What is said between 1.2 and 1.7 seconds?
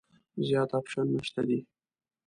شته دي.